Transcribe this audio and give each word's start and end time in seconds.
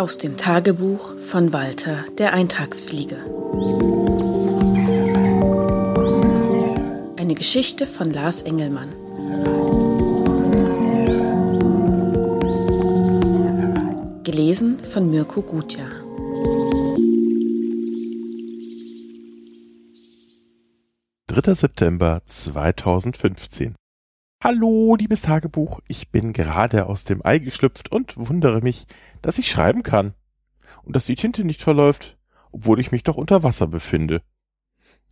Aus 0.00 0.16
dem 0.16 0.38
Tagebuch 0.38 1.18
von 1.18 1.52
Walter 1.52 2.06
der 2.16 2.32
Eintagsfliege. 2.32 3.16
Eine 7.18 7.34
Geschichte 7.34 7.86
von 7.86 8.10
Lars 8.10 8.40
Engelmann. 8.40 8.94
Gelesen 14.24 14.78
von 14.82 15.10
Mirko 15.10 15.42
Gutjahr. 15.42 15.90
Dritter 21.26 21.54
September 21.54 22.22
2015 22.24 23.74
Hallo, 24.42 24.96
liebes 24.96 25.20
Tagebuch, 25.20 25.80
ich 25.86 26.08
bin 26.08 26.32
gerade 26.32 26.86
aus 26.86 27.04
dem 27.04 27.22
Ei 27.22 27.40
geschlüpft 27.40 27.92
und 27.92 28.16
wundere 28.16 28.62
mich, 28.62 28.86
dass 29.20 29.36
ich 29.36 29.50
schreiben 29.50 29.82
kann 29.82 30.14
und 30.82 30.96
dass 30.96 31.04
die 31.04 31.14
Tinte 31.14 31.44
nicht 31.44 31.60
verläuft, 31.62 32.16
obwohl 32.50 32.80
ich 32.80 32.90
mich 32.90 33.02
doch 33.02 33.18
unter 33.18 33.42
Wasser 33.42 33.66
befinde. 33.66 34.22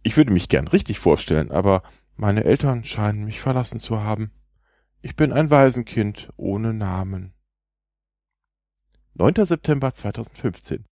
Ich 0.02 0.16
würde 0.16 0.32
mich 0.32 0.48
gern 0.48 0.66
richtig 0.66 0.98
vorstellen, 0.98 1.50
aber 1.50 1.82
meine 2.16 2.44
Eltern 2.44 2.84
scheinen 2.84 3.26
mich 3.26 3.38
verlassen 3.38 3.80
zu 3.80 4.00
haben. 4.00 4.32
Ich 5.02 5.14
bin 5.14 5.30
ein 5.30 5.50
Waisenkind 5.50 6.32
ohne 6.38 6.72
Namen. 6.72 7.34
9. 9.12 9.44
September 9.44 9.92
2015 9.92 10.86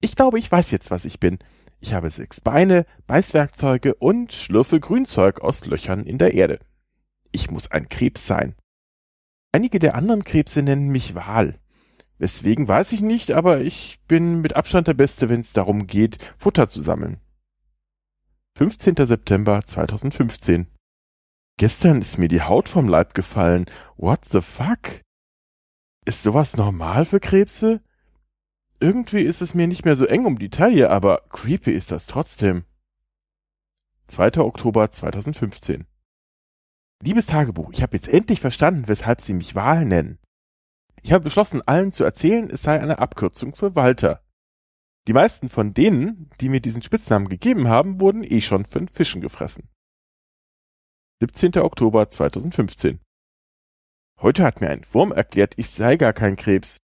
Ich 0.00 0.16
glaube, 0.16 0.40
ich 0.40 0.50
weiß 0.50 0.72
jetzt, 0.72 0.90
was 0.90 1.04
ich 1.04 1.20
bin. 1.20 1.38
Ich 1.78 1.94
habe 1.94 2.10
sechs 2.10 2.40
Beine, 2.40 2.84
Beißwerkzeuge 3.06 3.94
und 3.94 4.32
schlürfe 4.32 4.80
Grünzeug 4.80 5.40
aus 5.40 5.64
Löchern 5.66 6.04
in 6.04 6.18
der 6.18 6.34
Erde 6.34 6.58
ich 7.34 7.50
muss 7.50 7.70
ein 7.70 7.88
Krebs 7.88 8.26
sein. 8.26 8.54
Einige 9.52 9.78
der 9.78 9.96
anderen 9.96 10.24
Krebse 10.24 10.62
nennen 10.62 10.88
mich 10.88 11.14
Wal. 11.14 11.58
Weswegen 12.18 12.68
weiß 12.68 12.92
ich 12.92 13.00
nicht, 13.00 13.32
aber 13.32 13.60
ich 13.60 14.00
bin 14.06 14.40
mit 14.40 14.54
Abstand 14.54 14.86
der 14.86 14.94
Beste, 14.94 15.28
wenn 15.28 15.40
es 15.40 15.52
darum 15.52 15.86
geht, 15.86 16.18
Futter 16.38 16.68
zu 16.68 16.80
sammeln. 16.80 17.20
15. 18.56 18.94
September 19.04 19.62
2015 19.64 20.68
Gestern 21.56 22.00
ist 22.00 22.18
mir 22.18 22.28
die 22.28 22.42
Haut 22.42 22.68
vom 22.68 22.88
Leib 22.88 23.14
gefallen. 23.14 23.66
What 23.96 24.24
the 24.24 24.40
fuck? 24.40 25.02
Ist 26.04 26.22
sowas 26.22 26.56
normal 26.56 27.04
für 27.04 27.20
Krebse? 27.20 27.80
Irgendwie 28.78 29.22
ist 29.22 29.42
es 29.42 29.54
mir 29.54 29.66
nicht 29.66 29.84
mehr 29.84 29.96
so 29.96 30.04
eng 30.04 30.24
um 30.24 30.38
die 30.38 30.50
Taille, 30.50 30.90
aber 30.90 31.22
creepy 31.30 31.72
ist 31.72 31.90
das 31.90 32.06
trotzdem. 32.06 32.64
2. 34.06 34.38
Oktober 34.38 34.90
2015 34.90 35.86
Liebes 37.04 37.26
Tagebuch, 37.26 37.70
ich 37.74 37.82
habe 37.82 37.94
jetzt 37.94 38.08
endlich 38.08 38.40
verstanden, 38.40 38.88
weshalb 38.88 39.20
Sie 39.20 39.34
mich 39.34 39.54
Wahl 39.54 39.84
nennen. 39.84 40.18
Ich 41.02 41.12
habe 41.12 41.24
beschlossen, 41.24 41.60
allen 41.60 41.92
zu 41.92 42.02
erzählen, 42.02 42.48
es 42.48 42.62
sei 42.62 42.80
eine 42.80 42.98
Abkürzung 42.98 43.54
für 43.54 43.76
Walter. 43.76 44.24
Die 45.06 45.12
meisten 45.12 45.50
von 45.50 45.74
denen, 45.74 46.30
die 46.40 46.48
mir 46.48 46.60
diesen 46.60 46.80
Spitznamen 46.80 47.28
gegeben 47.28 47.68
haben, 47.68 48.00
wurden 48.00 48.24
eh 48.24 48.40
schon 48.40 48.64
von 48.64 48.88
Fischen 48.88 49.20
gefressen. 49.20 49.68
17. 51.20 51.58
Oktober 51.58 52.08
2015 52.08 53.00
Heute 54.22 54.42
hat 54.42 54.62
mir 54.62 54.70
ein 54.70 54.86
Wurm 54.90 55.12
erklärt, 55.12 55.58
ich 55.58 55.68
sei 55.68 55.96
gar 55.98 56.14
kein 56.14 56.36
Krebs. 56.36 56.78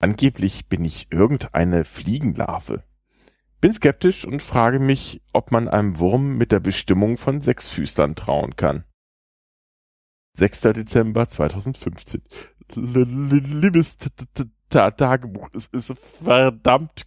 Angeblich 0.00 0.68
bin 0.68 0.84
ich 0.84 1.10
irgendeine 1.10 1.86
Fliegenlarve. 1.86 2.84
Bin 3.62 3.72
skeptisch 3.72 4.26
und 4.26 4.42
frage 4.42 4.80
mich, 4.80 5.22
ob 5.32 5.50
man 5.50 5.68
einem 5.68 5.98
Wurm 5.98 6.36
mit 6.36 6.52
der 6.52 6.60
Bestimmung 6.60 7.16
von 7.16 7.40
Sechsfüßlern 7.40 8.16
trauen 8.16 8.56
kann. 8.56 8.84
6. 10.34 10.60
Dezember 10.60 11.26
2015. 11.28 12.22
Liebes 12.74 13.98
Tagebuch, 14.70 15.50
es 15.54 15.66
ist 15.66 15.92
verdammt 15.98 17.06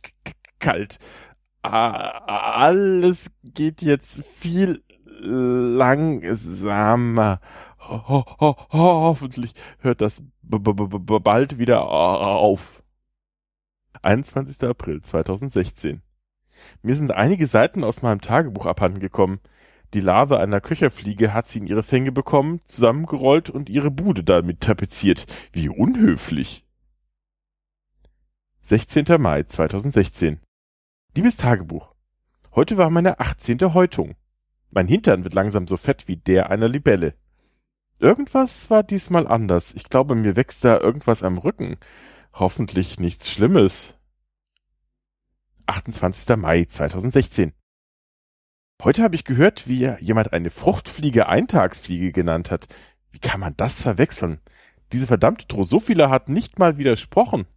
kalt. 0.60 1.00
Alles 1.62 3.32
geht 3.44 3.82
jetzt 3.82 4.24
viel 4.24 4.84
langsamer. 5.20 6.20
Ho 7.80 8.26
ho 8.40 8.56
hoffentlich 8.72 9.54
hört 9.80 10.02
das 10.02 10.24
bald 10.44 11.58
wieder 11.58 11.82
auf. 11.84 12.84
21. 14.02 14.62
April 14.64 15.02
2016. 15.02 16.04
Mir 16.84 16.96
sind 16.96 17.12
einige 17.12 17.48
Seiten 17.48 17.84
aus 17.84 18.02
meinem 18.02 18.22
Tagebuch 18.22 18.66
abhanden 18.68 19.00
gekommen. 19.00 19.40
Die 19.96 20.02
Larve 20.02 20.42
einer 20.42 20.60
Köcherfliege 20.60 21.34
hat 21.34 21.48
sie 21.48 21.60
in 21.60 21.68
ihre 21.68 21.82
Fänge 21.82 22.12
bekommen, 22.12 22.60
zusammengerollt 22.66 23.50
und 23.50 23.70
ihre 23.70 23.92
Bude 23.92 24.26
damit 24.26 24.60
tapeziert. 24.60 25.26
Wie 25.54 25.70
unhöflich. 25.70 26.66
16. 28.64 29.06
Mai 29.18 29.44
2016 29.44 30.42
Liebes 31.16 31.38
Tagebuch. 31.38 31.96
Heute 32.54 32.76
war 32.76 32.90
meine 32.90 33.22
18. 33.22 33.74
Häutung. 33.74 34.18
Mein 34.70 34.90
Hintern 34.90 35.24
wird 35.24 35.34
langsam 35.34 35.66
so 35.66 35.78
fett 35.78 36.10
wie 36.10 36.18
der 36.18 36.50
einer 36.50 36.68
Libelle. 36.68 37.14
Irgendwas 37.98 38.70
war 38.70 38.84
diesmal 38.84 39.26
anders. 39.26 39.74
Ich 39.76 39.86
glaube, 39.86 40.14
mir 40.16 40.36
wächst 40.36 40.66
da 40.66 40.78
irgendwas 40.78 41.24
am 41.24 41.38
Rücken. 41.38 41.78
Hoffentlich 42.34 43.00
nichts 43.00 43.32
Schlimmes. 43.32 43.94
28. 45.68 46.36
Mai 46.36 46.66
2016 46.66 47.54
Heute 48.84 49.04
habe 49.04 49.16
ich 49.16 49.24
gehört, 49.24 49.68
wie 49.68 49.90
jemand 50.00 50.34
eine 50.34 50.50
Fruchtfliege 50.50 51.28
Eintagsfliege 51.28 52.12
genannt 52.12 52.52
hat. 52.52 52.68
Wie 53.12 53.20
kann 53.20 53.40
man 53.40 53.56
das 53.58 53.82
verwechseln? 53.82 54.40
Diese 54.92 55.08
verdammte 55.08 55.48
Drosophila 55.48 56.10
hat 56.10 56.30
nicht 56.30 56.60
mal 56.60 56.78
widersprochen. 56.78 57.48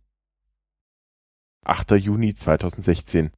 8. 1.65 1.93
Juni 1.93 2.35
2016. 2.35 3.31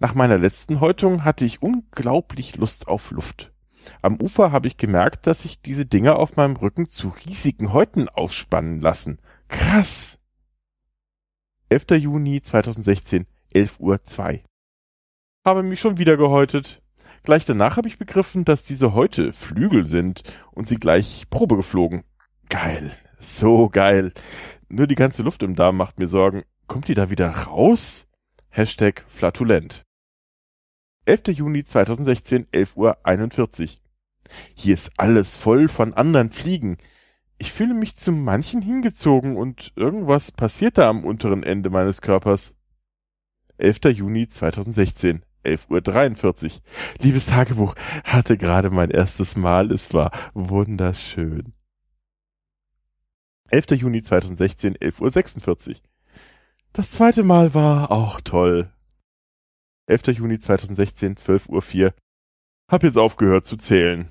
Nach 0.00 0.14
meiner 0.14 0.38
letzten 0.38 0.80
Häutung 0.80 1.24
hatte 1.24 1.44
ich 1.44 1.62
unglaublich 1.62 2.56
Lust 2.56 2.88
auf 2.88 3.10
Luft. 3.10 3.52
Am 4.02 4.20
Ufer 4.20 4.50
habe 4.50 4.66
ich 4.66 4.76
gemerkt, 4.76 5.26
dass 5.26 5.42
sich 5.42 5.60
diese 5.60 5.86
Dinger 5.86 6.16
auf 6.16 6.36
meinem 6.36 6.56
Rücken 6.56 6.88
zu 6.88 7.10
riesigen 7.10 7.72
Häuten 7.72 8.08
aufspannen 8.08 8.80
lassen. 8.80 9.20
Krass! 9.48 10.18
11. 11.68 12.02
Juni 12.02 12.42
2016, 12.42 13.26
11 13.54 13.78
Uhr 13.78 14.02
2. 14.02 14.42
Habe 15.44 15.62
mich 15.62 15.80
schon 15.80 15.98
wieder 15.98 16.16
gehäutet. 16.16 16.82
Gleich 17.22 17.44
danach 17.44 17.76
habe 17.76 17.88
ich 17.88 17.98
begriffen, 17.98 18.44
dass 18.44 18.64
diese 18.64 18.94
Häute 18.94 19.32
Flügel 19.32 19.86
sind 19.86 20.22
und 20.52 20.66
sie 20.66 20.76
gleich 20.76 21.26
Probe 21.30 21.56
geflogen. 21.56 22.02
Geil. 22.48 22.90
So 23.18 23.68
geil. 23.68 24.12
Nur 24.68 24.86
die 24.86 24.94
ganze 24.94 25.22
Luft 25.22 25.42
im 25.42 25.54
Darm 25.54 25.76
macht 25.76 25.98
mir 25.98 26.06
Sorgen. 26.06 26.42
Kommt 26.66 26.88
die 26.88 26.94
da 26.94 27.10
wieder 27.10 27.28
raus? 27.28 28.06
Hashtag 28.48 29.04
flatulent. 29.06 29.84
11. 31.04 31.28
Juni 31.28 31.64
2016, 31.64 32.46
11 32.52 32.76
Uhr 32.76 32.98
41. 33.04 33.82
Hier 34.54 34.74
ist 34.74 34.90
alles 34.96 35.36
voll 35.36 35.68
von 35.68 35.94
anderen 35.94 36.30
Fliegen. 36.30 36.78
Ich 37.38 37.52
fühle 37.52 37.74
mich 37.74 37.96
zu 37.96 38.12
manchen 38.12 38.62
hingezogen 38.62 39.36
und 39.36 39.72
irgendwas 39.74 40.30
passiert 40.30 40.78
da 40.78 40.88
am 40.88 41.04
unteren 41.04 41.42
Ende 41.42 41.70
meines 41.70 42.00
Körpers. 42.00 42.54
11. 43.58 43.96
Juni 43.96 44.28
2016, 44.28 45.24
11.43 45.44 46.44
Uhr. 46.44 46.50
Liebes 47.00 47.26
Tagebuch, 47.26 47.74
hatte 48.04 48.36
gerade 48.36 48.70
mein 48.70 48.90
erstes 48.90 49.36
Mal, 49.36 49.70
es 49.72 49.92
war 49.94 50.10
wunderschön. 50.34 51.54
11. 53.50 53.70
Juni 53.72 54.02
2016, 54.02 54.76
11.46 54.76 55.68
Uhr. 55.68 55.74
Das 56.72 56.92
zweite 56.92 57.24
Mal 57.24 57.52
war 57.52 57.90
auch 57.90 58.20
toll. 58.20 58.72
11. 59.86 60.18
Juni 60.18 60.38
2016, 60.38 61.16
12.04 61.16 61.84
Uhr. 61.84 61.94
Hab 62.68 62.84
jetzt 62.84 62.96
aufgehört 62.96 63.46
zu 63.46 63.56
zählen. 63.56 64.08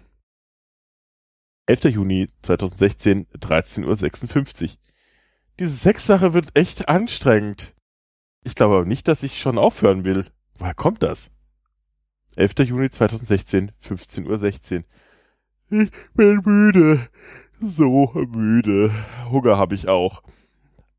11. 1.67 1.85
Juni 1.85 2.29
2016, 2.41 3.27
13.56 3.27 4.63
Uhr. 4.63 4.69
Diese 5.59 5.75
Sexsache 5.75 6.33
wird 6.33 6.55
echt 6.55 6.89
anstrengend. 6.89 7.75
Ich 8.43 8.55
glaube 8.55 8.75
aber 8.75 8.85
nicht, 8.85 9.07
dass 9.07 9.23
ich 9.23 9.39
schon 9.39 9.57
aufhören 9.57 10.03
will. 10.03 10.25
Woher 10.59 10.73
kommt 10.73 11.01
das? 11.01 11.31
11. 12.35 12.59
Juni 12.59 12.89
2016, 12.89 13.71
15.16 13.81 14.75
Uhr. 14.75 15.81
Ich 15.81 15.91
bin 16.13 16.41
müde. 16.43 17.09
So 17.61 18.11
müde. 18.13 18.91
Hunger 19.29 19.57
habe 19.57 19.75
ich 19.75 19.87
auch. 19.87 20.21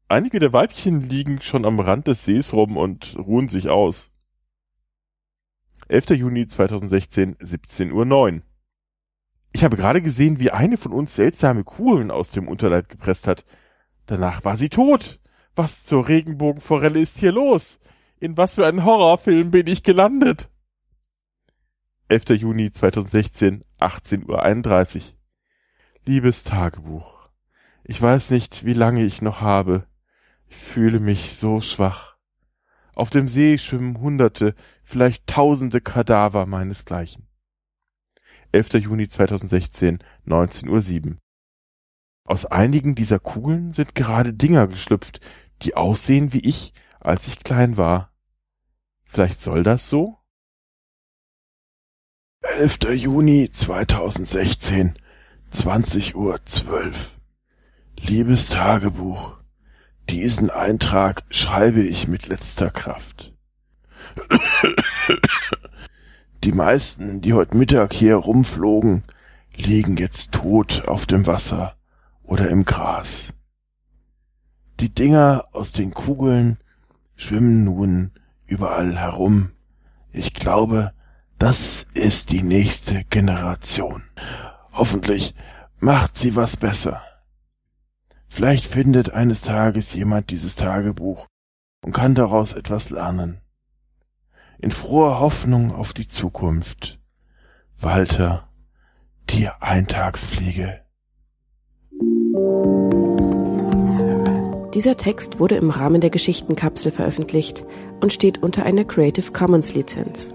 Einige 0.08 0.40
der 0.40 0.52
Weibchen 0.52 1.02
liegen 1.02 1.40
schon 1.40 1.64
am 1.64 1.78
Rand 1.78 2.06
des 2.06 2.24
Sees 2.24 2.52
rum 2.52 2.76
und 2.76 3.16
ruhen 3.18 3.48
sich 3.48 3.68
aus. 3.68 4.10
11. 5.88 6.10
Juni 6.10 6.46
2016, 6.46 7.36
17.09 7.36 7.92
Uhr. 7.92 8.42
Ich 9.52 9.64
habe 9.64 9.76
gerade 9.76 10.00
gesehen, 10.00 10.38
wie 10.40 10.52
eine 10.52 10.78
von 10.78 10.92
uns 10.92 11.14
seltsame 11.14 11.64
Kugeln 11.64 12.10
aus 12.10 12.30
dem 12.30 12.48
Unterleib 12.48 12.88
gepresst 12.88 13.26
hat. 13.26 13.44
Danach 14.06 14.44
war 14.44 14.56
sie 14.56 14.68
tot. 14.68 15.20
Was 15.54 15.84
zur 15.84 16.08
Regenbogenforelle 16.08 16.98
ist 16.98 17.18
hier 17.18 17.32
los? 17.32 17.80
In 18.22 18.36
was 18.36 18.56
für 18.56 18.66
einen 18.66 18.84
Horrorfilm 18.84 19.50
bin 19.50 19.66
ich 19.66 19.82
gelandet? 19.82 20.50
11. 22.08 22.28
Juni 22.38 22.70
2016, 22.70 23.64
18.31 23.78 24.96
Uhr. 24.96 25.02
Liebes 26.04 26.44
Tagebuch. 26.44 27.30
Ich 27.82 28.00
weiß 28.00 28.30
nicht, 28.30 28.66
wie 28.66 28.74
lange 28.74 29.04
ich 29.04 29.22
noch 29.22 29.40
habe. 29.40 29.86
Ich 30.48 30.56
fühle 30.56 31.00
mich 31.00 31.34
so 31.34 31.62
schwach. 31.62 32.18
Auf 32.94 33.08
dem 33.08 33.26
See 33.26 33.56
schwimmen 33.56 33.98
hunderte, 33.98 34.54
vielleicht 34.82 35.26
tausende 35.26 35.80
Kadaver 35.80 36.44
meinesgleichen. 36.44 37.26
11. 38.52 38.74
Juni 38.74 39.08
2016, 39.08 39.98
19.07 40.26 41.12
Uhr. 41.12 41.16
Aus 42.24 42.44
einigen 42.44 42.94
dieser 42.94 43.18
Kugeln 43.18 43.72
sind 43.72 43.94
gerade 43.94 44.34
Dinger 44.34 44.66
geschlüpft, 44.66 45.22
die 45.62 45.74
aussehen 45.74 46.34
wie 46.34 46.40
ich, 46.40 46.74
als 47.00 47.26
ich 47.26 47.38
klein 47.38 47.78
war. 47.78 48.09
Vielleicht 49.12 49.40
soll 49.40 49.64
das 49.64 49.90
so? 49.90 50.18
11. 52.42 52.94
Juni 52.94 53.50
2016, 53.50 54.96
20 55.50 56.14
Uhr 56.14 56.38
12. 56.44 57.18
Liebes 57.98 58.50
Tagebuch, 58.50 59.40
diesen 60.08 60.48
Eintrag 60.48 61.24
schreibe 61.28 61.82
ich 61.82 62.06
mit 62.06 62.28
letzter 62.28 62.70
Kraft. 62.70 63.34
Die 66.44 66.52
meisten, 66.52 67.20
die 67.20 67.32
heute 67.32 67.56
Mittag 67.56 67.92
hier 67.92 68.14
rumflogen, 68.14 69.02
liegen 69.56 69.96
jetzt 69.96 70.30
tot 70.30 70.86
auf 70.86 71.06
dem 71.06 71.26
Wasser 71.26 71.74
oder 72.22 72.48
im 72.48 72.64
Gras. 72.64 73.32
Die 74.78 74.88
Dinger 74.88 75.48
aus 75.50 75.72
den 75.72 75.94
Kugeln 75.94 76.58
schwimmen 77.16 77.64
nun 77.64 78.12
überall 78.50 78.98
herum. 78.98 79.52
Ich 80.12 80.34
glaube, 80.34 80.92
das 81.38 81.86
ist 81.94 82.30
die 82.30 82.42
nächste 82.42 83.04
Generation. 83.04 84.02
Hoffentlich 84.72 85.34
macht 85.78 86.18
sie 86.18 86.36
was 86.36 86.56
besser. 86.56 87.00
Vielleicht 88.28 88.66
findet 88.66 89.12
eines 89.12 89.40
Tages 89.40 89.94
jemand 89.94 90.30
dieses 90.30 90.56
Tagebuch 90.56 91.26
und 91.82 91.92
kann 91.92 92.14
daraus 92.14 92.52
etwas 92.52 92.90
lernen. 92.90 93.40
In 94.58 94.70
froher 94.70 95.20
Hoffnung 95.20 95.74
auf 95.74 95.92
die 95.92 96.06
Zukunft. 96.06 97.00
Walter, 97.78 98.48
die 99.30 99.48
Eintagsfliege. 99.48 100.84
Dieser 104.74 104.96
Text 104.96 105.40
wurde 105.40 105.56
im 105.56 105.70
Rahmen 105.70 106.00
der 106.00 106.10
Geschichtenkapsel 106.10 106.92
veröffentlicht 106.92 107.64
und 108.00 108.12
steht 108.12 108.40
unter 108.40 108.64
einer 108.64 108.84
Creative 108.84 109.32
Commons 109.32 109.74
Lizenz. 109.74 110.32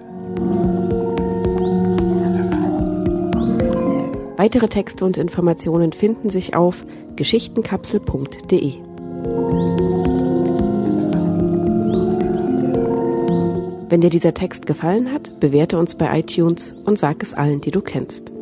Weitere 4.36 4.68
Texte 4.68 5.06
und 5.06 5.16
Informationen 5.16 5.94
finden 5.94 6.30
sich 6.30 6.54
auf 6.54 6.84
geschichtenkapsel.de. 7.16 8.74
Wenn 13.88 14.02
dir 14.02 14.10
dieser 14.10 14.34
Text 14.34 14.66
gefallen 14.66 15.14
hat, 15.14 15.40
bewerte 15.40 15.78
uns 15.78 15.96
bei 15.96 16.20
iTunes 16.20 16.74
und 16.84 17.00
sag 17.00 17.24
es 17.24 17.34
allen, 17.34 17.62
die 17.62 17.72
du 17.72 17.80
kennst. 17.80 18.35